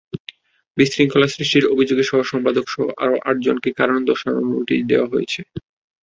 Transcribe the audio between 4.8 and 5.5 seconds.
দেওয়া হয়েছে।